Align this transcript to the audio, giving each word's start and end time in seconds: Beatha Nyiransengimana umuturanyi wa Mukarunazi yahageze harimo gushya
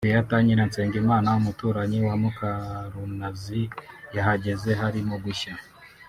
Beatha 0.07 0.37
Nyiransengimana 0.45 1.29
umuturanyi 1.39 1.97
wa 2.07 2.15
Mukarunazi 2.21 3.61
yahageze 4.15 4.69
harimo 4.81 5.15
gushya 5.25 5.53